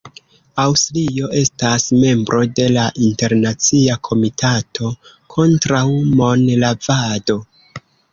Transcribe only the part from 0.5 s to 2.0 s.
Aŭstrio estas